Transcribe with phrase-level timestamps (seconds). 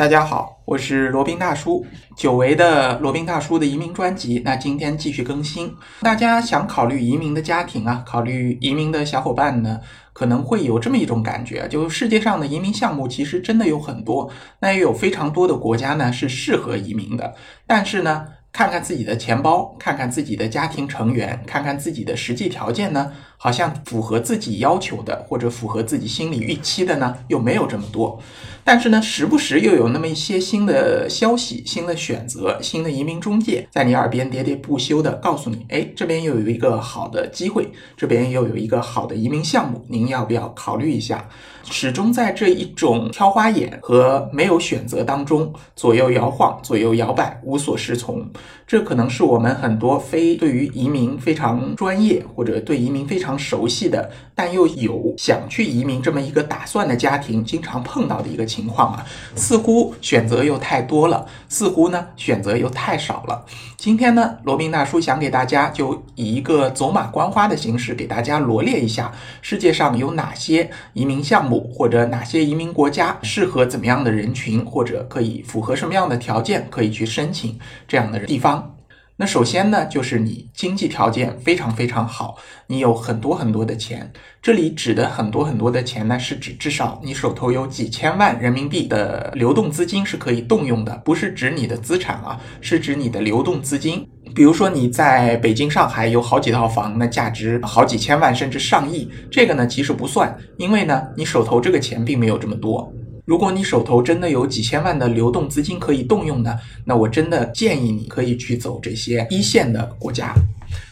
[0.00, 1.84] 大家好，我是罗宾大叔，
[2.16, 4.40] 久违的罗宾大叔的移民专辑。
[4.42, 5.70] 那今天继续更新。
[6.00, 9.78] 大家想考虑移民的家庭啊，考虑移民的小伙伴呢，
[10.14, 17.34] 可能会有这么一种感觉，就是世界上的移民项目其实真的有很多，那也有非常多的国家呢是适合移民的。
[17.66, 28.20] 但是呢，看看自己的钱包，看看自己的家庭成员，看看自己的实际条件呢，好像符合自己要求的或者符合自己心理预期的呢，又没有这么多。
[28.64, 41.26] 但是呢，时不时又有那么一些新的消息、新的选择、新的移民中介在你耳边喋喋不休的告诉你：哎，这边又有一个好的机会，这边又有一个好的移民项目，您要不要考虑一下？
[41.70, 48.28] 始终在这一种挑花眼和没有选择当中左右摇晃、左右摇摆、无所适从。
[48.66, 59.04] 这可能是我们很多非对于移民非常专业或者对移民非常熟悉的，但又有想去移民这么一个打算的家庭经常碰到的一个情况啊。
[59.34, 63.44] 似乎选择又太多了，似乎呢选择又太少了。
[63.76, 78.76] 今天呢，罗宾大叔想给大家就以一个走马观花的形式给大家罗列一下世界上有哪些移民项目，或者哪些移民国家适合怎么样的人群，或者可以符合什么样的条件可以去申请这样的人地方。
[79.16, 82.36] 那首先呢，就是你经济条件非常非常好，
[82.68, 84.10] 你有很多很多的钱。
[84.40, 94.08] 这里指的很多很多的钱呢，是指至少你手头有几千万人民币的流动资金是可以动用的，不是指你的资产啊，是指你的流动资金。
[94.34, 102.90] 比如说你在北京、上海有好几套房，那价值好几千万甚至上亿，这个呢其实不算，因为呢你手头这个钱并没有这么多。
[103.30, 110.34] 如果你手头真的有几千万的流动资金可以动用呢，那我真的建议你可以去走这些一线的国家。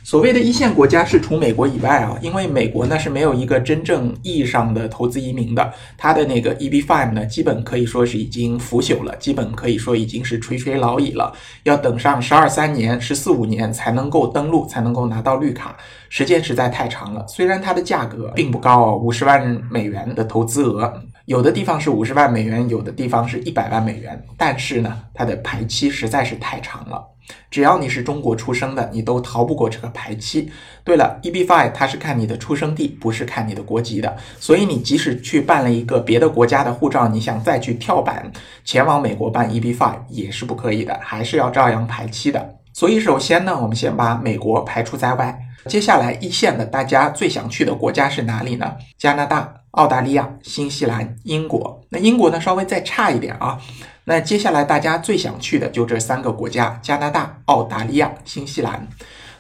[0.05, 11.33] 所谓的一线国家是除美国以外啊，因为美国呢是没有一个真正意义上的投资移民的，它的那个 EB-5 呢，基本可以说是已经腐朽了，基本可以说已经是垂垂老矣了，
[11.65, 15.77] 要等上十二三年、十四五年才能够登陆，才能够拿到绿卡，
[16.09, 17.27] 时间实在太长了。
[17.27, 21.03] 虽然它的价格并不高，五十万美元的投资额。
[21.29, 27.07] 有的地方是五十万美元，有的地方是一百万美元，但是呢，它的排期实在是太长了。
[27.51, 30.51] 只要你是中国出生的，你都逃不过这个排期。
[30.83, 38.33] 对了，EB-5 它是看你的出生地，不是看你的国籍的，所以你即使去办了一个别的国家的护照，你想再去跳板
[38.65, 42.55] 前往美国办 EB-5 也是不可以的，还是要照样排期的。
[42.73, 45.39] 所以首先呢，我们先把美国排除在外。
[45.67, 48.77] 接下来一线的大家最想去的国家是哪里呢？
[48.97, 49.53] 加拿大。
[49.79, 53.57] 澳大利亚、新西兰、英国，那英国呢稍微再差一点啊。
[54.05, 58.89] 那接下来大家最想去的就这三个国家：加拿大、澳大利亚、新西兰。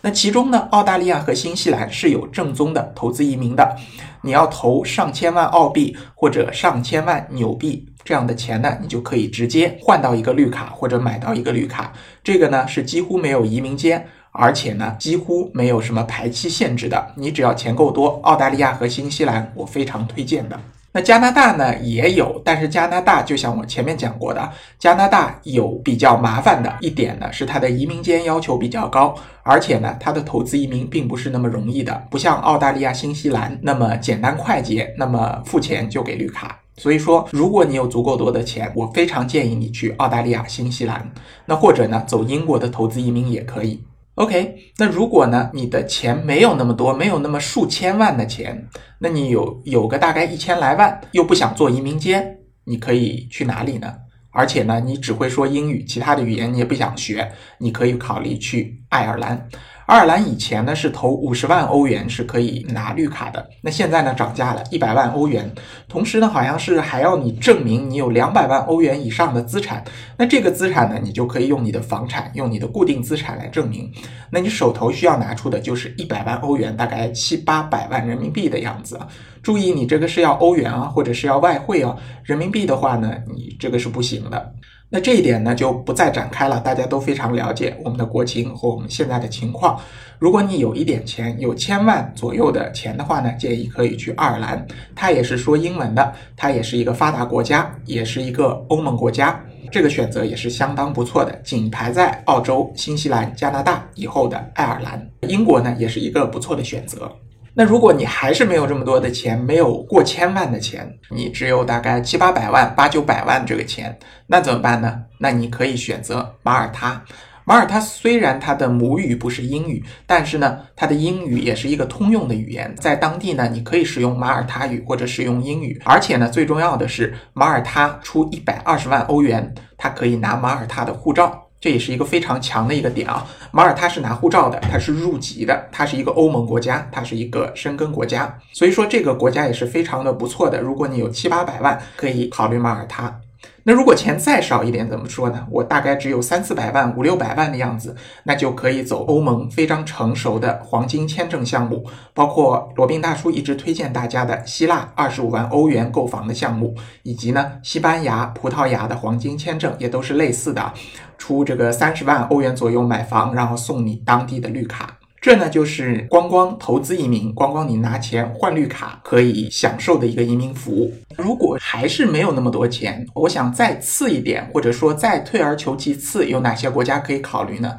[0.00, 3.76] 那其中呢，澳大利亚和新西兰是有正宗的投资移民的。
[4.22, 11.92] 你要投上千万澳币或者上千万纽币这样的钱呢，你就可以直接换到一个绿卡或者买到一个绿卡。
[12.22, 14.06] 这个呢是几乎没有移民间。
[14.38, 17.12] 而且呢，几乎没有什么排期限制的。
[17.16, 20.56] 你只要钱够多，澳大利亚和新西兰我非常推荐的。
[20.92, 24.48] 那加拿大呢也有，但是加拿大就像我前面讲过的，
[24.78, 36.58] 加拿大有比较麻烦的一点呢，是它的移民间要求比较高，而且呢，它的投资移民并不是那么容易的，不像澳大利亚、新西兰那么简单快捷，那么付钱就给绿卡。
[36.76, 41.10] 所以说，如果你有足够多的钱，我非常建议你去澳大利亚、新西兰，
[41.44, 43.82] 那或者呢，走英国的投资移民也可以。
[44.18, 48.68] OK，那如果呢，你的钱没有那么多，没有那么数千万的钱，
[48.98, 53.94] 那你有有个大概一千来万，又不想做移民监，你可以去哪里呢？
[54.30, 59.48] 而且呢，你只会说英语，其他的语言你也不想学，你可以考虑去爱尔兰。
[59.88, 65.50] 爱尔兰以前呢是投五十万欧元是可以拿绿卡的，那现在呢涨价了，一百万欧元。
[65.88, 69.82] 同时呢，好像是还要你证明你有两百万欧元以上的资产。
[70.18, 73.90] 那这个资产呢，你就可以用你的房产，用你的固定资产来证明。
[74.28, 79.00] 那你手头需要拿出的就是一百万欧元，大概七八百万人民币的样子。
[79.42, 81.96] 注意，你这个是要欧元啊，或者是要外汇啊。
[82.24, 84.52] 人民币的话呢，你这个是不行的。
[84.90, 89.78] 那这一点呢就不再展开了，大家都非常了解我们的国情和我们现在的情况。
[90.18, 99.38] 如果你有一点钱，有千万左右的钱的话呢，建议可以去爱尔兰，它也是说英文的，它也是一个发达国家，也是一个欧盟国家，
[99.70, 105.06] 这个选择也是相当不错的，仅排在澳洲、新西兰、加拿大以后的爱尔兰。
[105.28, 107.12] 英国呢也是一个不错的选择。
[107.58, 115.02] 那如果你还是没有这么多的钱，没有过千万的钱，你只有大概七八百万、八九百万这个钱，那怎么办呢？
[115.18, 117.02] 那你可以选择马耳他。
[117.44, 133.26] 马耳他虽然它的母语不是英语，但是呢，它的英语也是一个通用的语言，在当地呢，你可以使用马耳他语或者使用英语，而且呢，最重要的是，马耳他出一百二十万欧元，它可以拿马耳他的护照，这也是一个非常强的一个点啊。
[133.50, 140.60] 马耳他是拿护照的，他是入籍的，他是一个欧盟国家，它是一个申根国家，所以说这个国家也是非常的不错的。
[140.60, 143.20] 如果你有七八百万，可以考虑马耳他。
[143.62, 145.46] 那如果钱再少一点怎么说呢？
[145.50, 147.94] 我大概只有三四百万、五六百万的样子，
[148.24, 160.72] 那就可以走欧盟非常成熟的黄金签证项目，包括罗宾大叔一直推荐大家的希腊二十五万欧元购房的项目，以及呢西班牙、葡萄牙的黄金签证也都是类似的，
[161.16, 164.96] 出这个三十万欧元左右买房，然后送你当地的绿卡。
[165.20, 170.94] 这呢就是光光投资移民，光光你拿钱换绿卡可以享受的一个移民服务。
[171.16, 177.76] 如果还是没有那么多钱，我想再次一点，或者说再退而求其次，有哪些国家可以考虑呢？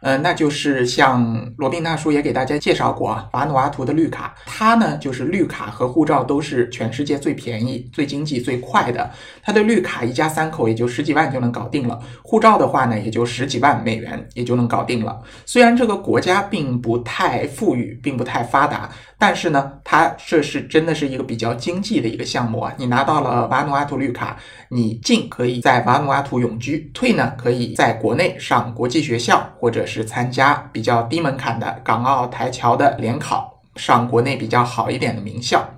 [0.00, 9.10] 呃，那就是像罗宾大叔也给大家介绍过啊，瓦努阿图的绿卡，它呢就是绿卡和护照都是全世界最便宜、最经济、最快的。
[9.42, 15.20] 它的绿卡一家三口也就十几万就能搞定了，护照的话呢也就十几万美元也就能搞定了。
[15.44, 22.72] 虽然这个国家并不太富裕，并不太发达，但是呢，它这是真的是一个比较经济的一个项目啊。
[22.76, 24.36] 你拿到了瓦努阿图绿卡，
[24.68, 29.87] 你进可以在瓦努阿图永居，退呢可以在国内上国际学校或者。
[29.88, 35.68] 是参加比较低门槛的港澳台侨的联考，上国内比较好一点的名校。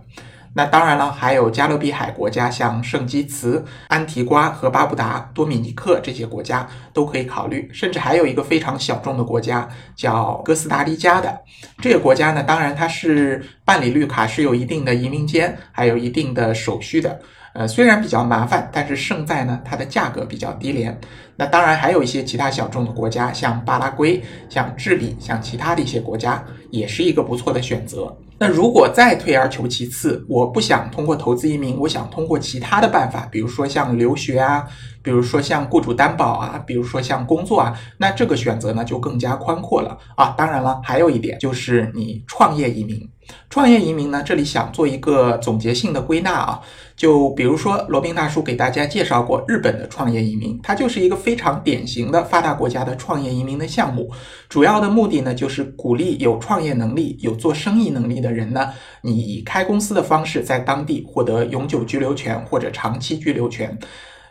[0.52, 7.70] 那当然了，还有加勒比海国家，像圣基茨、安提瓜和巴布达、多米尼克这些国家都可以考虑。
[7.72, 11.40] 甚至还有一个非常小众的国家叫哥斯达黎加的
[11.80, 17.20] 这个国家呢，当然它是办理绿卡是有一定的移民监，还有一定的手续的。
[17.52, 20.98] 呃，虽然比较麻烦，但是胜在呢，它的价格比较低廉。
[21.36, 28.16] 那当然还有一些其他小众的国家，像巴拉圭、像智利、像其他的一些国家，也是一个不错的选择。
[28.38, 34.66] 那如果再退而求其次，我不想通过投资移民，我想通过其他的办法，比如说像留学啊，
[35.02, 40.34] 比如说像雇主担保啊，比如说像工作啊，那这个选择呢就更加宽阔了啊。
[40.38, 43.06] 当然了，还有一点就是你创业移民。
[43.48, 46.60] 创业移民呢，这里想做一个总结性的归纳啊，
[46.96, 54.10] 就比如说罗宾大叔给大家介绍过日本的创业移民，它就是一个非常典型的发达国家的创业移民的项目，
[54.48, 58.70] 主要的目的呢就是鼓励有创业能力、有做生意能力的人呢，
[59.02, 63.76] 你以开公司的方式在当地获得永久居留权或者长期居留权。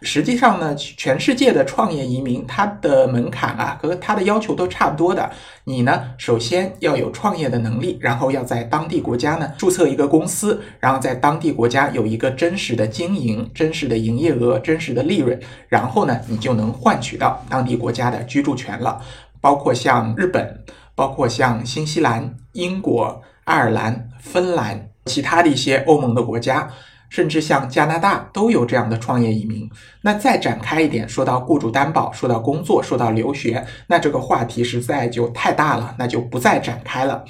[0.02, 5.30] 实际上呢，全世界的创业移民，它的门槛啊和它的要求都差不多的。
[5.66, 19.02] 你呢，首先要有创业的能力，然后要在当地国家呢注册一个公司，然后在当地国家有一个真实的经营、真实的营业额、真实的利润，然后呢，你就能换取到当地国家的居住权了。
[19.42, 20.64] 包括像日本，
[20.96, 26.70] 包括像新西兰、英国、爱尔兰、芬兰，其他的一些欧盟的国家。
[27.10, 29.70] 甚至像加拿大都有这样的创业移民。
[30.02, 37.26] 那再展开一点，说到雇主担保，说到工作，说到留学，那这个话题实在就太大了，那就不再展开了。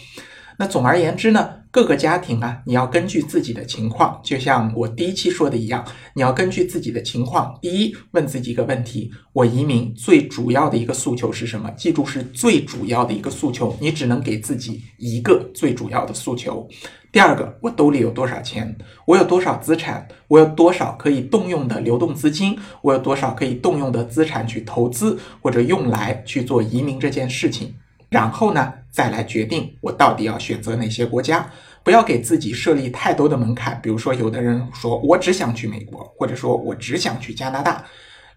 [0.58, 11.72] 那总而言之呢，各个家庭啊，你要根据自己的情况，就像我第一期说的一样，你要根据自己的情况，第一问自己一个问题：我移民最主要的一个诉求是什么？
[11.78, 16.68] 记住，是最主要的一个诉求，你只能给自己一个最主要的诉求。
[17.12, 18.76] 第二个，我兜里有多少钱？
[19.06, 20.08] 我有多少资产？
[20.28, 22.56] 我有多少可以动用的流动资金？
[22.82, 27.74] 我有多少可以动用的资产去投资或者用来去做移民这件事情？
[28.10, 31.50] 然后呢，再来决定我到底要选择哪些国家。
[31.82, 33.80] 不要给自己设立太多的门槛。
[33.82, 37.84] 比如说，有的人说我只想去美国，或者说我只想去加拿大。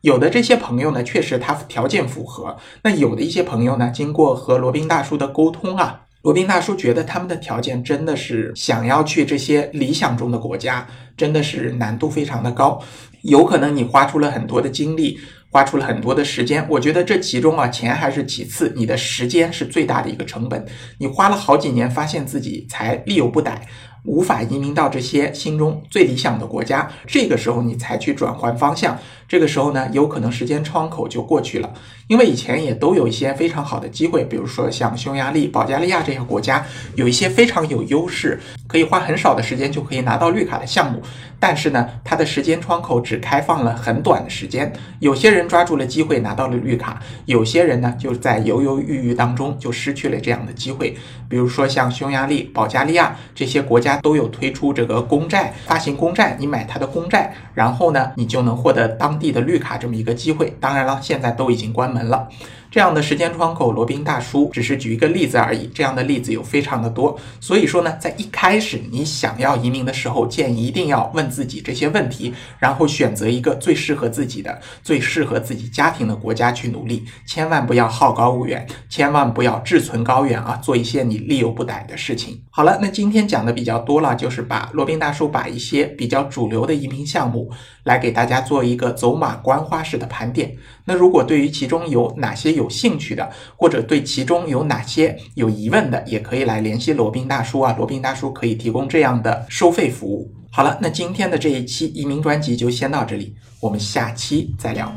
[0.00, 2.56] 有的这些朋友呢，确实他条件符合。
[2.82, 6.06] 那有的一些朋友呢，经过和罗宾大叔的沟通啊。
[6.22, 10.86] 罗宾大叔觉得他们的条件真的是想要去这些理想中的国家，
[11.16, 12.80] 真的是难度非常的高。
[13.22, 15.18] 有可能你花出了很多的精力，
[15.50, 16.64] 花出了很多的时间。
[16.68, 20.64] 我觉得这其中啊，钱还是其次，你的时间是最大的一个成本。
[20.98, 23.60] 你花了好几年，发现自己才力有不逮。
[24.04, 28.99] 无法移民到这些心中最理想的国家，这个时候你才去转换方向。
[29.28, 31.73] 这个时候呢，有可能时间窗口就过去了。
[32.09, 36.66] 因为以前也都有一些非常好的机会，比如说像匈牙利、保加利亚这些国家，
[36.97, 41.00] 有一些非常有优势，可以花很少的时间就可以拿到绿卡的项目。
[41.42, 44.72] 但是呢，它的时间窗口只开放了很短的时间。
[45.00, 50.96] 有些人抓住了机会拿到了绿卡，有些人呢就在犹犹豫豫当中就失去了这样的机会。
[51.28, 53.99] 比如说像匈牙利、保加利亚这些国家。
[54.02, 60.56] 都有推出这个公债，发行公债，你买它的公债，然后呢，你就能获得当地的绿卡这么一个机会。
[60.61, 62.28] 当然了，现在都已经关门了。
[62.72, 65.66] 这样的时间窗口，罗宾大叔只是举一个例子而已。
[65.74, 82.42] 这样的例子有非常的多，所以说呢，在一开始你想要移民的时候，建议一定要问自己这些问题，然后选择一个最适合自己的、最适合自己家庭的国家去努力，千万不要好高骛远，千万不要志存高远啊，做一些你力有不逮的事情。
[82.48, 87.50] 好了，那今天讲的比较多了，就是把罗宾大叔把一些比较主流的移民项目
[87.84, 90.56] 来给大家做一个走马观花式的盘点。
[90.86, 97.75] 那如果对于其中有哪些有有兴趣的，或者对其中有哪些有疑问的，也可以来联系罗宾大叔啊。
[97.76, 100.33] 罗宾大叔可以提供这样的收费服务。
[100.50, 104.95] 好了，那今天的这一期移民专辑就先到这里，我们下期再聊。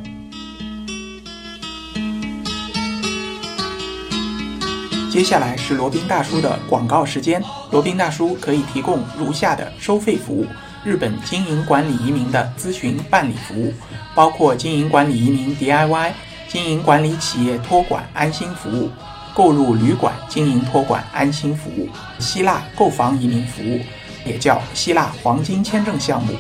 [5.09, 7.41] 接下来是罗宾大叔的广告时间。
[7.71, 10.45] 罗宾大叔可以提供如下的收费服务：
[10.83, 13.73] 日本经营管理移民的咨询办理服务，
[14.13, 16.11] 包括经营管理移民 DIY、
[16.47, 18.89] 经营管理企业托管安心服务、
[19.33, 23.79] 购入旅馆经营托管安心服务、希腊购房移民服务，
[24.25, 26.33] 也叫希腊黄金签证项目，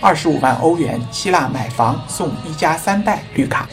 [0.00, 3.68] 二十五万欧元希腊买房送一家三代绿卡，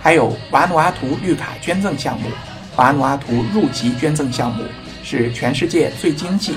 [0.00, 2.28] 还有瓦努阿图绿卡捐赠项目。
[2.76, 4.64] 瓦努阿图入籍捐赠项目
[5.04, 6.56] 是全世界最经济、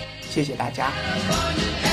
[0.31, 1.90] 谢谢大家。